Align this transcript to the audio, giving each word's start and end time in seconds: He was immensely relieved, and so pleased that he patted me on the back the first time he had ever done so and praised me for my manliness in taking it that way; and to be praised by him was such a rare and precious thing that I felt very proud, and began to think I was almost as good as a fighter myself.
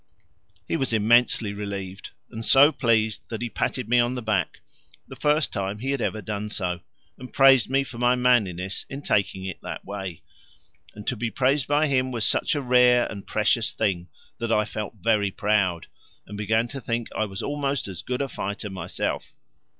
He 0.67 0.77
was 0.77 0.93
immensely 0.93 1.53
relieved, 1.53 2.09
and 2.31 2.43
so 2.43 2.71
pleased 2.71 3.29
that 3.29 3.43
he 3.43 3.51
patted 3.51 3.87
me 3.87 3.99
on 3.99 4.15
the 4.15 4.23
back 4.23 4.61
the 5.07 5.15
first 5.15 5.53
time 5.53 5.77
he 5.77 5.91
had 5.91 6.01
ever 6.01 6.23
done 6.23 6.49
so 6.49 6.79
and 7.19 7.31
praised 7.31 7.69
me 7.69 7.83
for 7.83 7.99
my 7.99 8.15
manliness 8.15 8.83
in 8.89 9.03
taking 9.03 9.45
it 9.45 9.61
that 9.61 9.85
way; 9.85 10.23
and 10.95 11.05
to 11.05 11.15
be 11.15 11.29
praised 11.29 11.67
by 11.67 11.85
him 11.85 12.09
was 12.09 12.25
such 12.25 12.55
a 12.55 12.63
rare 12.63 13.05
and 13.11 13.27
precious 13.27 13.73
thing 13.73 14.07
that 14.39 14.51
I 14.51 14.65
felt 14.65 14.95
very 14.99 15.29
proud, 15.29 15.85
and 16.25 16.35
began 16.35 16.67
to 16.69 16.81
think 16.81 17.07
I 17.15 17.25
was 17.25 17.43
almost 17.43 17.87
as 17.87 18.01
good 18.01 18.23
as 18.23 18.31
a 18.31 18.33
fighter 18.33 18.71
myself. 18.71 19.33